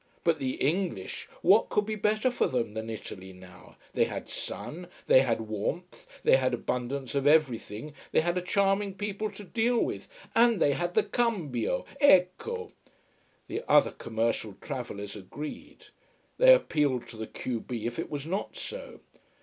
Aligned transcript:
But 0.23 0.39
the 0.39 0.53
English 0.55 1.29
what 1.43 1.69
could 1.69 1.85
be 1.85 1.93
better 1.93 2.31
for 2.31 2.47
them 2.47 2.73
than 2.73 2.89
Italy 2.89 3.33
now: 3.33 3.75
they 3.93 4.05
had 4.05 4.29
sun, 4.29 4.87
they 5.05 5.21
had 5.21 5.41
warmth, 5.41 6.07
they 6.23 6.37
had 6.37 6.55
abundance 6.55 7.13
of 7.13 7.27
everything, 7.27 7.93
they 8.11 8.21
had 8.21 8.35
a 8.35 8.41
charming 8.41 8.95
people 8.95 9.29
to 9.29 9.43
deal 9.43 9.77
with, 9.77 10.07
and 10.33 10.59
they 10.59 10.71
had 10.71 10.95
the 10.95 11.03
cambio! 11.03 11.85
Ecco! 11.99 12.71
The 13.47 13.61
other 13.67 13.91
commercial 13.91 14.53
travellers 14.59 15.15
agreed. 15.15 15.85
They 16.39 16.51
appealed 16.51 17.05
to 17.09 17.17
the 17.17 17.27
q 17.27 17.59
b 17.59 17.85
if 17.85 17.99
it 17.99 18.09
was 18.09 18.25
not 18.25 18.55
so. 18.57 19.01